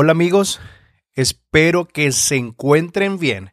[0.00, 0.60] Hola amigos,
[1.16, 3.50] espero que se encuentren bien.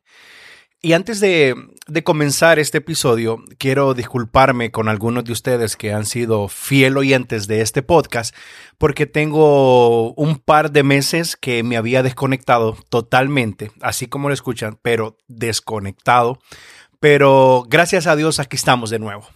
[0.80, 1.56] Y antes de,
[2.04, 7.62] comenzar este episodio, quiero disculparme con algunos de ustedes que han sido fiel oyentes de
[7.62, 8.36] este podcast,
[8.78, 14.78] porque tengo un par de meses que me había desconectado totalmente, así como lo escuchan,
[14.84, 16.38] pero desconectado.
[17.00, 19.28] Pero gracias a Dios aquí estamos de nuevo.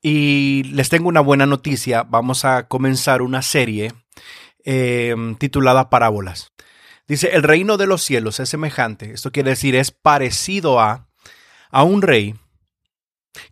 [0.00, 3.92] Y les tengo una buena noticia, vamos a comenzar una serie
[4.64, 6.52] eh, titulada Parábolas.
[7.06, 11.08] Dice, el reino de los cielos es semejante, esto quiere decir, es parecido a,
[11.70, 12.36] a un rey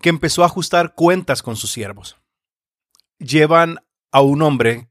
[0.01, 2.17] que empezó a ajustar cuentas con sus siervos.
[3.19, 3.79] Llevan
[4.13, 4.89] a un hombre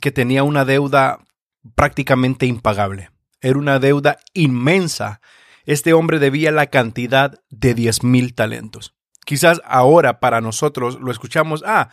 [0.00, 1.24] que tenía una deuda
[1.74, 3.10] prácticamente impagable.
[3.40, 5.20] Era una deuda inmensa.
[5.64, 8.94] Este hombre debía la cantidad de 10 mil talentos.
[9.24, 11.90] Quizás ahora para nosotros lo escuchamos, ah,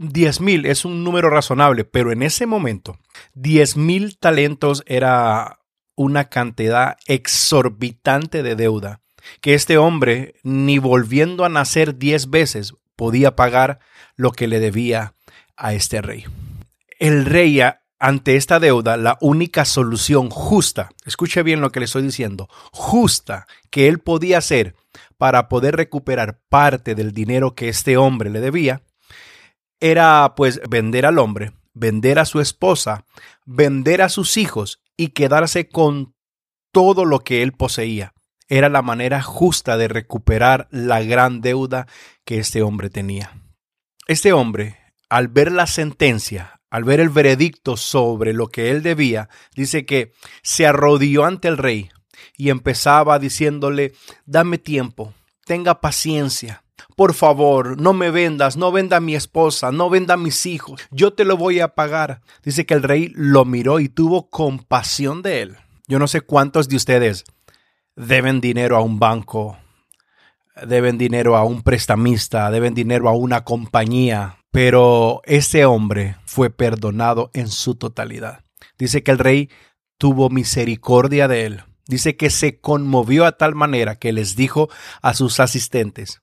[0.00, 2.98] 10 mil es un número razonable, pero en ese momento
[3.34, 5.60] 10 mil talentos era
[5.94, 9.02] una cantidad exorbitante de deuda
[9.42, 13.80] que este hombre, ni volviendo a nacer 10 veces, podía pagar
[14.16, 15.14] lo que le debía
[15.54, 16.24] a este rey.
[16.98, 17.60] El rey
[17.98, 23.46] ante esta deuda, la única solución justa, escuche bien lo que le estoy diciendo, justa
[23.68, 24.74] que él podía hacer
[25.18, 28.82] para poder recuperar parte del dinero que este hombre le debía,
[29.80, 33.04] era pues vender al hombre, vender a su esposa,
[33.44, 36.14] vender a sus hijos y quedarse con
[36.72, 38.12] todo lo que él poseía.
[38.48, 41.86] Era la manera justa de recuperar la gran deuda
[42.24, 43.32] que este hombre tenía.
[44.06, 49.28] Este hombre, al ver la sentencia, al ver el veredicto sobre lo que él debía,
[49.54, 51.90] dice que se arrodilló ante el rey
[52.36, 53.92] y empezaba diciéndole,
[54.24, 55.14] dame tiempo,
[55.44, 56.64] tenga paciencia,
[56.96, 60.80] por favor, no me vendas, no venda a mi esposa, no venda a mis hijos,
[60.90, 62.22] yo te lo voy a pagar.
[62.42, 65.56] Dice que el rey lo miró y tuvo compasión de él.
[65.88, 67.24] Yo no sé cuántos de ustedes
[67.96, 69.58] deben dinero a un banco,
[70.66, 77.30] deben dinero a un prestamista, deben dinero a una compañía, pero ese hombre fue perdonado
[77.34, 78.44] en su totalidad.
[78.78, 79.50] Dice que el rey
[79.98, 81.62] tuvo misericordia de él.
[81.86, 84.68] Dice que se conmovió a tal manera que les dijo
[85.02, 86.22] a sus asistentes,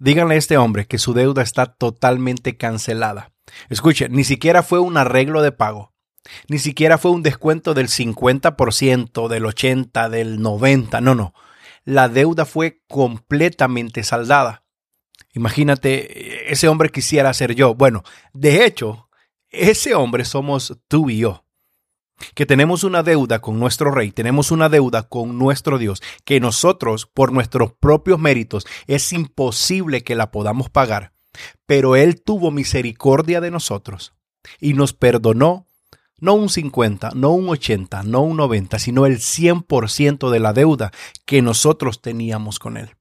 [0.00, 3.32] Díganle a este hombre que su deuda está totalmente cancelada.
[3.68, 5.92] Escuche, ni siquiera fue un arreglo de pago.
[6.48, 11.02] Ni siquiera fue un descuento del 50%, del 80%, del 90%.
[11.02, 11.34] No, no.
[11.84, 14.64] La deuda fue completamente saldada.
[15.34, 17.74] Imagínate, ese hombre quisiera ser yo.
[17.74, 19.10] Bueno, de hecho,
[19.50, 21.44] ese hombre somos tú y yo
[22.34, 27.06] que tenemos una deuda con nuestro Rey, tenemos una deuda con nuestro Dios, que nosotros,
[27.06, 31.12] por nuestros propios méritos, es imposible que la podamos pagar.
[31.66, 34.14] Pero Él tuvo misericordia de nosotros
[34.60, 35.66] y nos perdonó
[36.18, 40.90] no un 50, no un 80, no un 90, sino el 100% de la deuda
[41.24, 42.96] que nosotros teníamos con Él.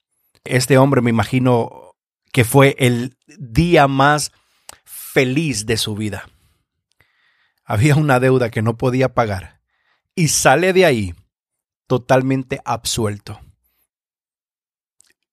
[0.45, 1.95] Este hombre me imagino
[2.31, 4.31] que fue el día más
[4.85, 6.29] feliz de su vida
[7.69, 9.61] había una deuda que no podía pagar
[10.15, 11.13] y sale de ahí
[11.85, 13.39] totalmente absuelto.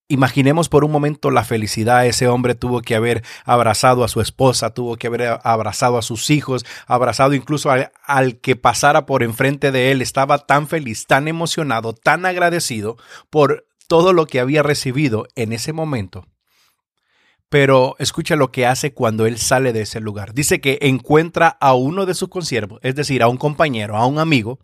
[0.07, 2.07] Imaginemos por un momento la felicidad.
[2.07, 6.29] Ese hombre tuvo que haber abrazado a su esposa, tuvo que haber abrazado a sus
[6.29, 10.03] hijos, abrazado incluso al, al, que pasara por enfrente de él.
[10.03, 12.99] Estaba tan feliz, tan emocionado, tan agradecido
[13.31, 16.27] por todo lo que había recibido en ese momento
[17.49, 20.35] pero escucha lo que hace cuando él sale de ese lugar.
[20.35, 24.19] Dice que encuentra a uno de sus consiervos, es decir, a un compañero, a un
[24.19, 24.59] amigo,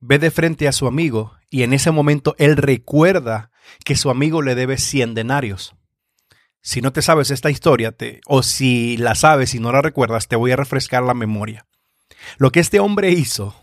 [0.00, 3.50] ve de frente a su amigo y en ese momento él recuerda
[3.84, 5.74] que su amigo le debe 100 denarios.
[6.60, 10.28] Si no te sabes esta historia, te, o si la sabes y no la recuerdas,
[10.28, 11.66] te voy a refrescar la memoria.
[12.38, 13.54] Lo que este hombre hizo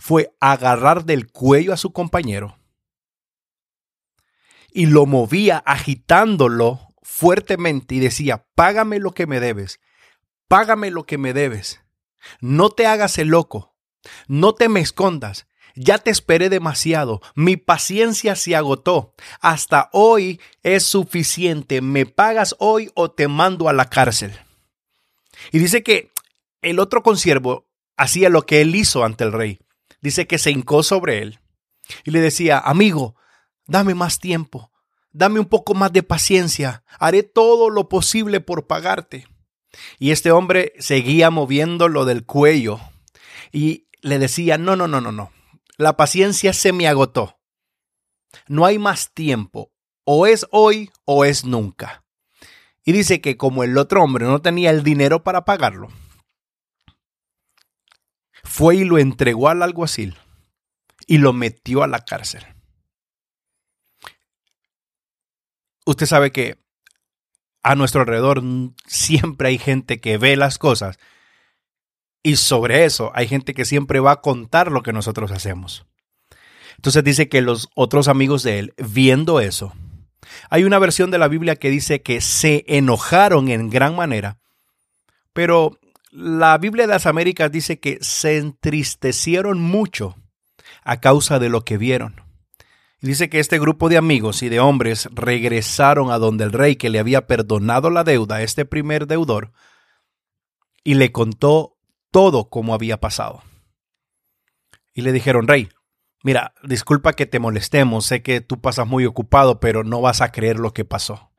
[0.00, 2.58] fue agarrar del cuello a su compañero
[4.72, 6.85] y lo movía agitándolo
[7.16, 9.80] fuertemente y decía, págame lo que me debes,
[10.48, 11.80] págame lo que me debes.
[12.40, 13.74] No te hagas el loco,
[14.28, 15.46] no te me escondas,
[15.76, 22.90] ya te esperé demasiado, mi paciencia se agotó, hasta hoy es suficiente, me pagas hoy
[22.94, 24.38] o te mando a la cárcel.
[25.52, 26.10] Y dice que
[26.60, 27.66] el otro consiervo
[27.96, 29.58] hacía lo que él hizo ante el rey.
[30.02, 31.40] Dice que se hincó sobre él
[32.04, 33.16] y le decía, amigo,
[33.66, 34.70] dame más tiempo,
[35.16, 39.26] dame un poco más de paciencia, haré todo lo posible por pagarte.
[39.98, 42.80] Y este hombre seguía moviéndolo del cuello
[43.50, 45.32] y le decía, no, no, no, no, no,
[45.78, 47.40] la paciencia se me agotó.
[48.46, 49.72] No hay más tiempo,
[50.04, 52.04] o es hoy o es nunca.
[52.84, 55.88] Y dice que como el otro hombre no tenía el dinero para pagarlo,
[58.44, 60.16] fue y lo entregó al alguacil
[61.06, 62.55] y lo metió a la cárcel.
[65.86, 66.58] Usted sabe que
[67.62, 68.42] a nuestro alrededor
[68.86, 70.98] siempre hay gente que ve las cosas
[72.22, 75.86] y sobre eso hay gente que siempre va a contar lo que nosotros hacemos.
[76.76, 79.72] Entonces dice que los otros amigos de él, viendo eso,
[80.50, 84.38] hay una versión de la Biblia que dice que se enojaron en gran manera,
[85.32, 85.78] pero
[86.10, 90.16] la Biblia de las Américas dice que se entristecieron mucho
[90.82, 92.25] a causa de lo que vieron.
[93.00, 96.88] Dice que este grupo de amigos y de hombres regresaron a donde el rey que
[96.88, 99.52] le había perdonado la deuda este primer deudor
[100.82, 101.76] y le contó
[102.10, 103.42] todo como había pasado.
[104.94, 105.68] Y le dijeron, rey,
[106.22, 110.32] mira, disculpa que te molestemos, sé que tú pasas muy ocupado, pero no vas a
[110.32, 111.30] creer lo que pasó.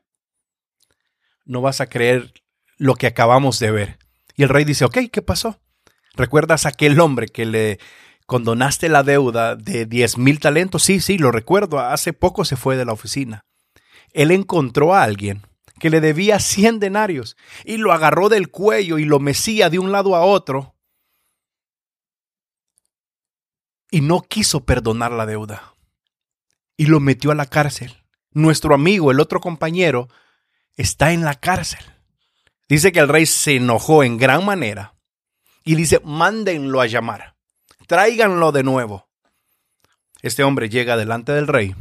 [1.44, 2.34] No vas a creer
[2.76, 3.98] lo que acabamos de ver.
[4.36, 5.60] Y el rey dice, ok, ¿qué pasó?
[6.14, 7.80] ¿Recuerdas aquel hombre que le
[8.28, 10.82] condonaste la deuda de 10 mil talentos?
[10.82, 11.80] Sí, sí, lo recuerdo.
[11.80, 13.46] Hace poco se fue de la oficina.
[14.12, 15.46] Él encontró a alguien
[15.80, 19.92] que le debía 100 denarios y lo agarró del cuello y lo mecía de un
[19.92, 20.74] lado a otro
[23.90, 25.72] y no quiso perdonar la deuda
[26.76, 27.96] y lo metió a la cárcel.
[28.32, 30.08] Nuestro amigo, el otro compañero,
[30.76, 31.80] está en la cárcel.
[32.68, 34.96] Dice que el rey se enojó en gran manera
[35.64, 37.37] y dice, mándenlo a llamar,
[37.88, 39.08] tráiganlo de nuevo.
[40.22, 41.74] Este hombre llega delante del rey.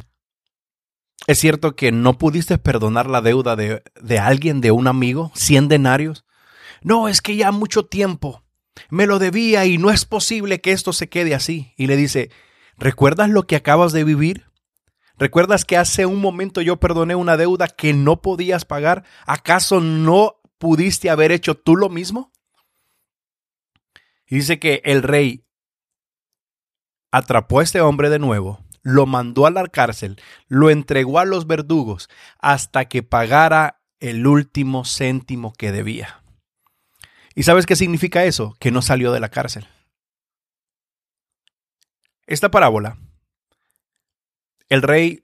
[1.27, 5.67] ¿Es cierto que no pudiste perdonar la deuda de, de alguien, de un amigo, cien
[5.67, 6.25] denarios?
[6.81, 8.43] No, es que ya mucho tiempo
[8.89, 11.73] me lo debía y no es posible que esto se quede así.
[11.77, 12.31] Y le dice,
[12.77, 14.45] ¿recuerdas lo que acabas de vivir?
[15.17, 19.03] ¿Recuerdas que hace un momento yo perdoné una deuda que no podías pagar?
[19.25, 22.31] ¿Acaso no ¿pudiste haber hecho tú lo mismo?
[24.27, 25.46] Y dice que el rey
[27.11, 31.47] atrapó a este hombre de nuevo, lo mandó a la cárcel, lo entregó a los
[31.47, 32.09] verdugos
[32.39, 36.21] hasta que pagara el último céntimo que debía.
[37.35, 38.55] ¿Y sabes qué significa eso?
[38.59, 39.67] Que no salió de la cárcel.
[42.25, 42.97] Esta parábola,
[44.69, 45.21] el rey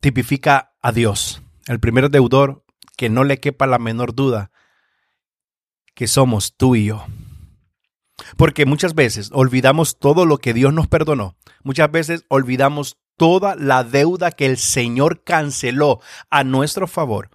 [0.00, 1.42] tipifica a Dios.
[1.66, 2.64] El primer deudor
[2.96, 4.50] que no le quepa la menor duda
[5.94, 7.04] que somos tú y yo.
[8.36, 11.36] Porque muchas veces olvidamos todo lo que Dios nos perdonó.
[11.62, 16.00] Muchas veces olvidamos toda la deuda que el Señor canceló
[16.30, 17.30] a nuestro favor.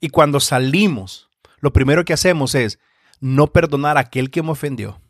[0.00, 1.28] Y cuando salimos,
[1.60, 2.78] lo primero que hacemos es
[3.20, 5.00] no perdonar a aquel que me ofendió.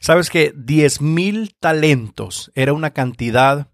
[0.00, 3.72] Sabes que diez mil talentos era una cantidad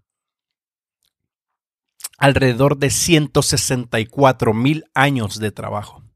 [2.17, 6.06] alrededor de 164 mil años de trabajo.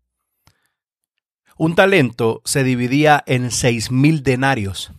[1.58, 4.92] Un talento se dividía en seis mil denarios,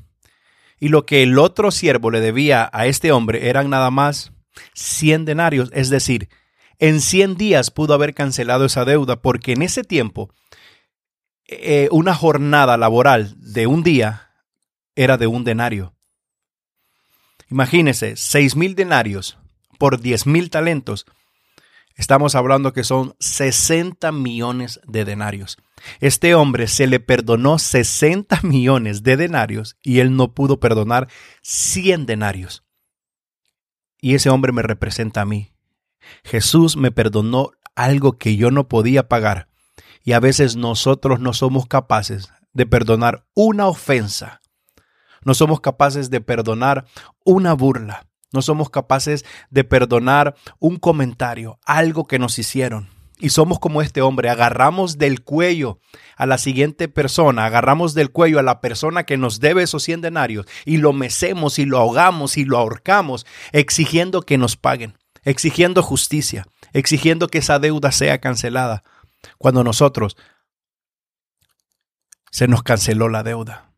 [0.78, 4.32] y lo que el otro siervo le debía a este hombre eran nada más
[4.74, 6.28] 100 denarios, es decir,
[6.78, 10.30] en 100 días pudo haber cancelado esa deuda, porque en ese tiempo
[11.46, 14.30] eh, una jornada laboral de un día
[14.96, 15.94] era de un denario.
[17.50, 19.38] Imagínese, seis mil denarios
[19.78, 21.06] por 10 mil talentos,
[21.96, 25.58] estamos hablando que son 60 millones de denarios.
[26.00, 31.08] Este hombre se le perdonó 60 millones de denarios y él no pudo perdonar
[31.42, 32.64] 100 denarios.
[34.00, 35.52] Y ese hombre me representa a mí.
[36.24, 39.48] Jesús me perdonó algo que yo no podía pagar.
[40.02, 44.40] Y a veces nosotros no somos capaces de perdonar una ofensa.
[45.24, 46.86] No somos capaces de perdonar
[47.24, 48.08] una burla.
[48.32, 52.88] No somos capaces de perdonar un comentario, algo que nos hicieron.
[53.22, 55.78] Y somos como este hombre, agarramos del cuello
[56.16, 60.00] a la siguiente persona, agarramos del cuello a la persona que nos debe esos cien
[60.00, 65.84] denarios y lo mecemos y lo ahogamos y lo ahorcamos, exigiendo que nos paguen, exigiendo
[65.84, 68.82] justicia, exigiendo que esa deuda sea cancelada,
[69.38, 70.16] cuando nosotros
[72.32, 73.70] se nos canceló la deuda.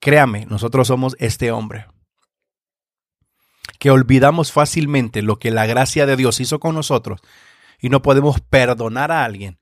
[0.00, 1.88] Créame, nosotros somos este hombre
[3.78, 7.20] que olvidamos fácilmente lo que la gracia de Dios hizo con nosotros
[7.82, 9.58] y no podemos perdonar a alguien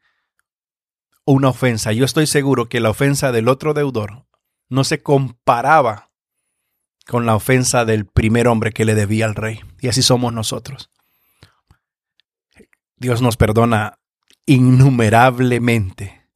[1.24, 1.92] una ofensa.
[1.92, 4.26] Yo estoy seguro que la ofensa del otro deudor
[4.68, 6.12] no se comparaba
[7.06, 9.60] con la ofensa del primer hombre que le debía al rey.
[9.80, 10.90] Y así somos nosotros.
[12.96, 13.98] Dios nos perdona
[14.44, 16.28] innumerablemente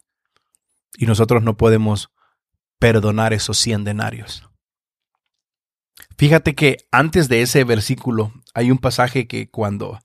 [0.97, 2.11] y nosotros no podemos
[2.79, 4.49] perdonar esos cien denarios.
[6.17, 10.01] Fíjate que antes de ese versículo hay un pasaje que cuando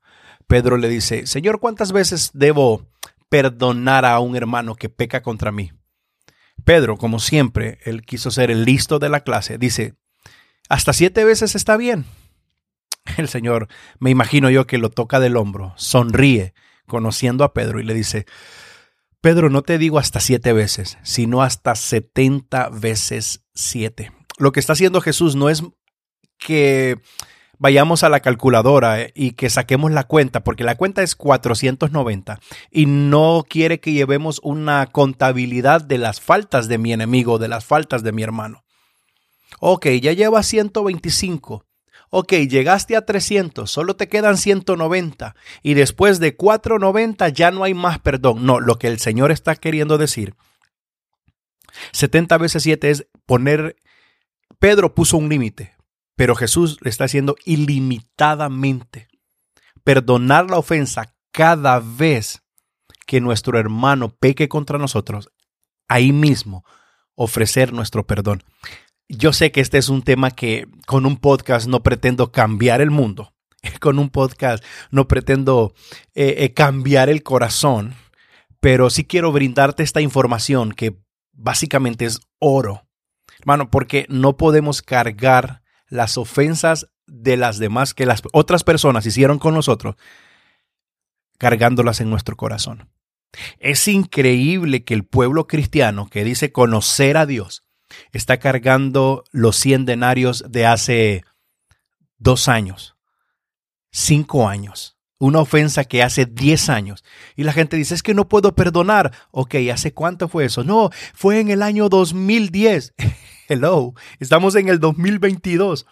[0.50, 2.88] Pedro le dice, Señor, ¿cuántas veces debo
[3.30, 5.72] perdonar a un hermano que peca contra mí?
[6.66, 9.94] Pedro, como siempre, él quiso ser el listo de la clase, dice,
[10.68, 12.06] hasta siete veces está bien.
[13.16, 13.68] El Señor,
[14.00, 16.56] me imagino yo que lo toca del hombro, sonríe,
[16.88, 18.26] conociendo a Pedro y le dice,
[19.22, 24.12] Pedro, no te digo hasta siete veces, sino hasta setenta veces siete.
[24.40, 25.62] Lo que está haciendo Jesús no es
[26.40, 27.00] que
[27.60, 32.40] vayamos a la calculadora eh, y que saquemos la cuenta, porque la cuenta es 490
[32.72, 37.66] y no quiere que llevemos una contabilidad de las faltas de mi enemigo, de las
[37.66, 38.64] faltas de mi hermano.
[39.60, 41.66] Ok, ya lleva 125.
[42.12, 47.76] Ok, llegaste a 300, solo te quedan 190 y después de 490 ya no hay
[47.76, 48.48] más perdón.
[48.48, 50.34] No, lo que el Señor está queriendo decir,
[51.92, 53.76] 70 veces 7 es poner,
[54.58, 55.76] Pedro puso un límite,
[56.20, 59.08] pero Jesús le está haciendo ilimitadamente.
[59.86, 62.42] Perdonar la ofensa cada vez
[63.08, 65.30] que nuestro hermano peque contra nosotros,
[65.88, 66.66] ahí mismo
[67.16, 68.44] ofrecer nuestro perdón.
[69.08, 72.92] Yo sé que este es un tema que con un podcast no pretendo cambiar el
[72.92, 73.34] mundo.
[73.80, 74.62] Con un podcast
[74.92, 75.74] no pretendo
[76.16, 77.96] eh, eh, cambiar el corazón,
[78.60, 81.00] pero sí quiero brindarte esta información que
[81.32, 82.90] básicamente es oro.
[83.40, 89.40] Hermano, porque no podemos cargar las ofensas de las demás que las otras personas hicieron
[89.40, 89.96] con nosotros,
[91.38, 92.90] cargándolas en nuestro corazón.
[93.60, 97.64] Es increíble que el pueblo cristiano que dice conocer a Dios,
[98.12, 101.24] está cargando los 100 denarios de hace
[102.18, 102.96] dos años,
[103.92, 107.04] cinco años, una ofensa que hace 10 años.
[107.36, 109.14] Y la gente dice, es que no puedo perdonar.
[109.32, 110.64] Ok, ¿hace cuánto fue eso?
[110.64, 112.96] No, fue en el año 2010.
[113.50, 115.86] Hello, estamos en el 2022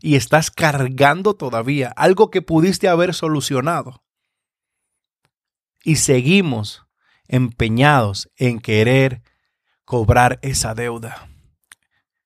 [0.00, 4.02] y estás cargando todavía algo que pudiste haber solucionado.
[5.84, 6.86] Y seguimos
[7.28, 9.22] empeñados en querer
[9.84, 11.28] cobrar esa deuda.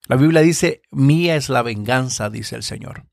[0.07, 3.05] La Biblia dice, mía es la venganza, dice el Señor.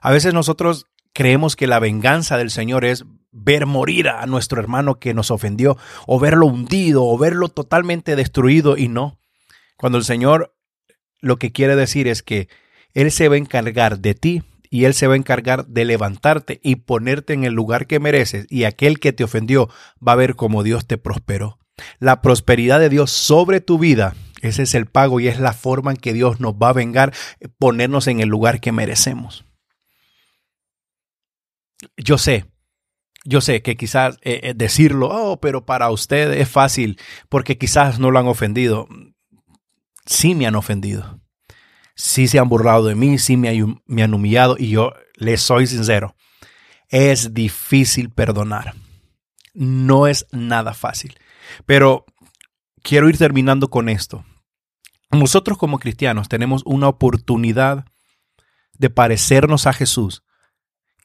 [0.00, 4.98] A veces nosotros creemos que la venganza del Señor es ver morir a nuestro hermano
[4.98, 9.18] que nos ofendió, o verlo hundido, o verlo totalmente destruido, y no.
[9.76, 10.54] Cuando el Señor
[11.20, 12.48] lo que quiere decir es que
[12.92, 16.60] Él se va a encargar de ti y Él se va a encargar de levantarte
[16.62, 19.68] y ponerte en el lugar que mereces, y aquel que te ofendió
[20.06, 21.58] va a ver cómo Dios te prosperó.
[21.98, 25.90] La prosperidad de Dios sobre tu vida, ese es el pago y es la forma
[25.90, 29.44] en que Dios nos va a vengar, eh, ponernos en el lugar que merecemos.
[31.96, 32.46] Yo sé,
[33.24, 36.98] yo sé que quizás eh, eh, decirlo, oh, pero para usted es fácil
[37.28, 38.88] porque quizás no lo han ofendido.
[40.06, 41.20] Sí me han ofendido.
[41.94, 43.52] Sí se han burlado de mí, sí me,
[43.86, 46.16] me han humillado y yo les soy sincero.
[46.88, 48.74] Es difícil perdonar.
[49.54, 51.16] No es nada fácil.
[51.64, 52.06] Pero
[52.82, 54.24] quiero ir terminando con esto.
[55.10, 57.84] Nosotros como cristianos tenemos una oportunidad
[58.78, 60.24] de parecernos a Jesús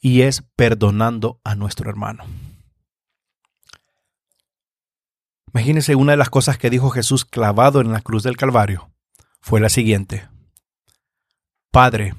[0.08, 2.24] y es perdonando a nuestro hermano.
[5.54, 8.90] Imagínense una de las cosas que dijo Jesús clavado en la cruz del Calvario
[9.42, 10.30] fue la siguiente.
[11.72, 12.16] Padre,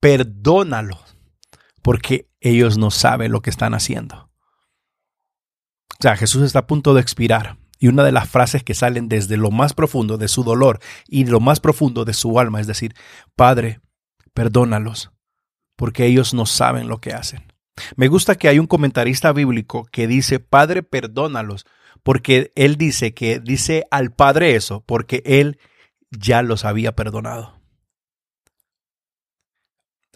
[0.00, 0.98] perdónalos
[1.82, 4.30] porque ellos no saben lo que están haciendo.
[5.90, 7.58] O sea, Jesús está a punto de expirar.
[7.78, 11.26] Y una de las frases que salen desde lo más profundo de su dolor y
[11.26, 12.94] lo más profundo de su alma es decir,
[13.36, 13.80] Padre,
[14.32, 15.12] perdónalos,
[15.78, 17.50] porque ellos no saben lo que hacen.
[17.96, 21.64] Me gusta que hay un comentarista bíblico que dice, Padre, perdónalos,
[22.02, 25.58] porque él dice que dice al Padre eso, porque él
[26.10, 27.58] ya los había perdonado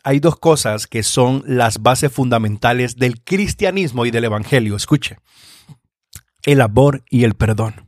[0.04, 4.76] hay dos cosas que son las bases fundamentales del cristianismo y del evangelio.
[4.76, 5.19] Escuche,
[6.45, 7.87] el amor y el perdón.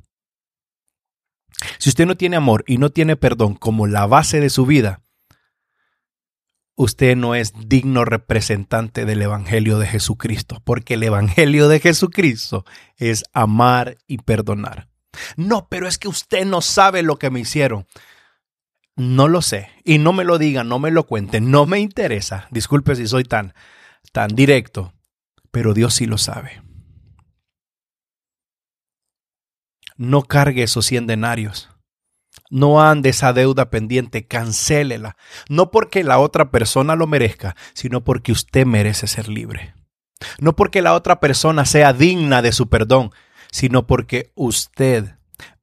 [1.78, 5.02] Si usted no tiene amor y no tiene perdón como la base de su vida,
[6.76, 12.64] usted no es digno representante del Evangelio de Jesucristo, porque el Evangelio de Jesucristo
[12.96, 14.88] es amar y perdonar.
[15.36, 17.86] No, pero es que usted no sabe lo que me hicieron.
[18.96, 19.70] No lo sé.
[19.84, 22.48] Y no me lo digan, no me lo cuenten, no me interesa.
[22.50, 23.54] Disculpe si soy tan,
[24.12, 24.92] tan directo,
[25.50, 26.62] pero Dios sí lo sabe.
[29.96, 31.73] No cargue esos cien denarios.
[32.54, 35.16] No ande esa deuda pendiente, cancélela.
[35.48, 39.74] No porque la otra persona lo merezca, sino porque usted merece ser libre.
[40.38, 43.10] No porque la otra persona sea digna de su perdón,
[43.50, 45.16] sino porque usted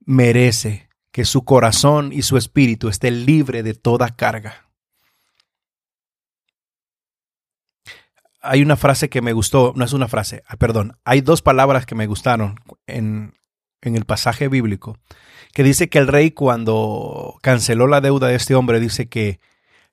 [0.04, 4.68] merece que su corazón y su espíritu esté libre de toda carga.
[8.42, 11.86] Hay una frase que me gustó, no es una frase, ah, perdón, hay dos palabras
[11.86, 13.32] que me gustaron en,
[13.82, 14.98] en el pasaje bíblico
[15.52, 19.40] que dice que el rey cuando canceló la deuda de este hombre dice que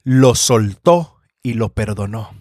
[0.03, 2.31] lo soltó y lo perdonó.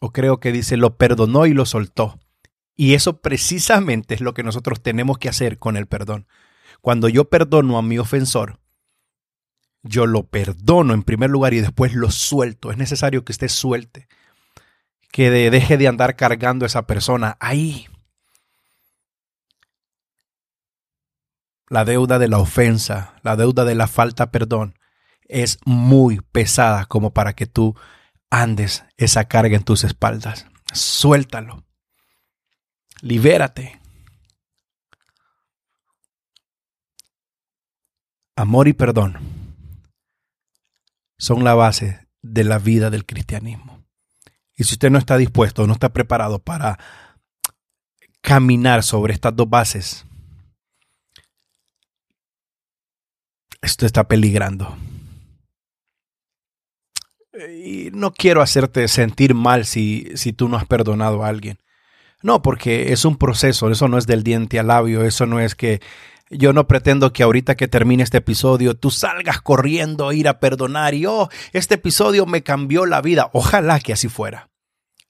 [0.00, 2.20] O creo que dice lo perdonó y lo soltó.
[2.76, 6.26] Y eso precisamente es lo que nosotros tenemos que hacer con el perdón.
[6.80, 8.60] Cuando yo perdono a mi ofensor,
[9.82, 12.70] yo lo perdono en primer lugar y después lo suelto.
[12.70, 14.08] Es necesario que usted suelte,
[15.10, 17.86] que deje de andar cargando a esa persona ahí.
[21.68, 24.78] La deuda de la ofensa, la deuda de la falta perdón
[25.26, 27.74] es muy pesada como para que tú
[28.30, 30.46] andes esa carga en tus espaldas.
[30.72, 31.64] Suéltalo.
[33.00, 33.80] Libérate.
[38.36, 39.44] Amor y perdón
[41.24, 43.82] son la base de la vida del cristianismo.
[44.56, 46.78] Y si usted no está dispuesto, no está preparado para
[48.20, 50.06] caminar sobre estas dos bases,
[53.64, 54.76] esto está peligrando.
[57.62, 61.58] Y no quiero hacerte sentir mal si, si tú no has perdonado a alguien.
[62.22, 65.54] No, porque es un proceso, eso no es del diente al labio, eso no es
[65.54, 65.80] que
[66.30, 70.40] yo no pretendo que ahorita que termine este episodio tú salgas corriendo a ir a
[70.40, 73.30] perdonar y, oh, este episodio me cambió la vida.
[73.32, 74.48] Ojalá que así fuera.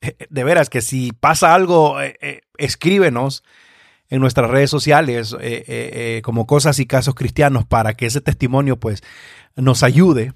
[0.01, 3.45] Eh, eh, de veras que si pasa algo, eh, escríbenos
[4.09, 5.35] en nuestras redes sociales
[6.23, 9.03] como cosas y casos cristianos para que ese testimonio pues
[9.57, 10.33] nos ayude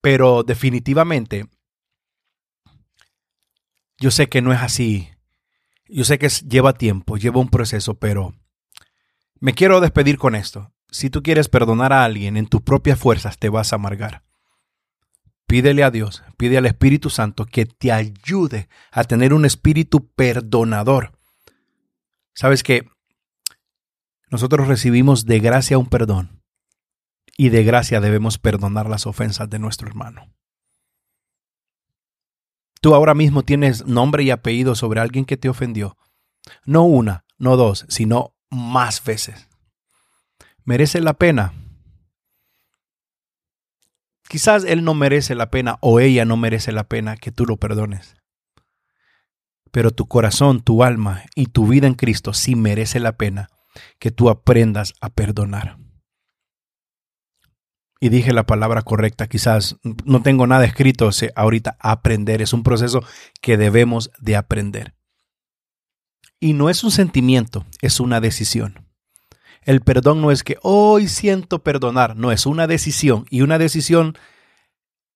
[0.00, 1.48] pero definitivamente,
[3.98, 5.10] yo sé que no es así.
[5.88, 8.34] Yo sé que lleva tiempo, lleva un proceso, pero
[9.40, 10.72] me quiero despedir con esto.
[10.90, 14.22] Si tú quieres perdonar a alguien en tus propias fuerzas, te vas a amargar.
[15.46, 21.18] Pídele a Dios, pide al Espíritu Santo que te ayude a tener un espíritu perdonador.
[22.34, 22.88] Sabes que
[24.30, 26.42] nosotros recibimos de gracia un perdón
[27.36, 30.28] y de gracia debemos perdonar las ofensas de nuestro hermano.
[32.80, 35.96] Tú ahora mismo tienes nombre y apellido sobre alguien que te ofendió.
[36.64, 39.48] No una, no dos, sino más veces.
[40.64, 41.54] ¿Merece la pena?
[44.28, 47.56] Quizás él no merece la pena o ella no merece la pena que tú lo
[47.56, 48.16] perdones.
[49.70, 53.48] Pero tu corazón, tu alma y tu vida en Cristo sí merece la pena
[53.98, 55.78] que tú aprendas a perdonar
[58.00, 63.02] y dije la palabra correcta, quizás no tengo nada escrito ahorita, aprender, es un proceso
[63.40, 64.94] que debemos de aprender.
[66.40, 68.86] Y no es un sentimiento, es una decisión.
[69.62, 74.16] El perdón no es que hoy siento perdonar, no, es una decisión y una decisión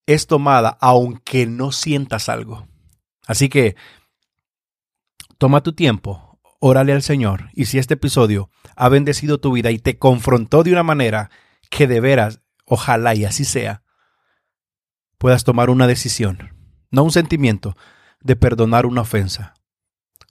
[0.05, 2.67] es tomada aunque no sientas algo.
[3.25, 3.77] Así que
[5.37, 6.32] toma tu tiempo,
[6.65, 10.71] órale al Señor y si este episodio ha bendecido tu vida y te confrontó de
[10.71, 11.29] una manera
[11.69, 13.83] que de veras ojalá y así sea,
[15.17, 16.55] puedas tomar una decisión,
[16.89, 17.75] no un sentimiento,
[18.21, 19.55] de perdonar una ofensa,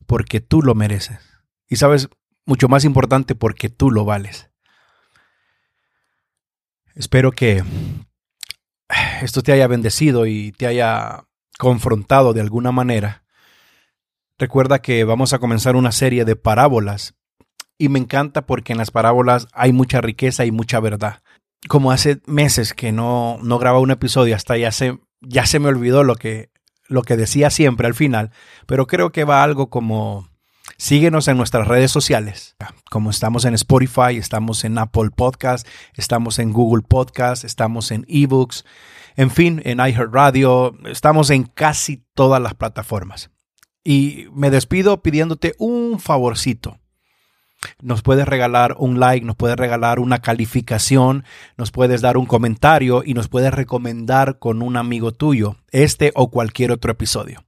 [0.06, 1.18] porque tú lo mereces.
[1.68, 2.08] Y sabes,
[2.46, 4.50] mucho más importante, porque tú lo vales.
[6.94, 7.62] Espero que
[9.20, 11.26] esto te haya bendecido y te haya
[11.58, 13.21] confrontado de alguna manera.
[14.38, 17.14] Recuerda que vamos a comenzar una serie de parábolas
[17.78, 21.22] y me encanta porque en las parábolas hay mucha riqueza y mucha verdad
[21.68, 25.68] como hace meses que no, no graba un episodio, hasta ya se, ya se me
[25.68, 26.50] olvidó lo que,
[26.88, 28.30] lo que decía siempre al final,
[28.66, 30.28] pero creo que va algo como
[30.76, 32.56] síguenos en nuestras redes sociales,
[32.90, 38.64] como estamos en Spotify, estamos en Apple Podcast, estamos en Google Podcast, estamos en eBooks,
[39.14, 43.31] en fin, en iHeartRadio, estamos en casi todas las plataformas.
[43.84, 46.78] Y me despido pidiéndote un favorcito
[47.80, 51.24] nos puedes regalar un like, nos puedes regalar una calificación,
[51.56, 56.30] nos puedes dar un comentario y nos puedes recomendar con un amigo tuyo este o
[56.30, 57.44] cualquier otro episodio.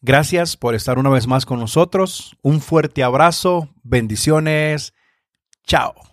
[0.00, 2.36] Gracias por estar una vez más con nosotros.
[2.42, 4.94] Un fuerte abrazo, bendiciones.
[5.66, 6.07] Chao.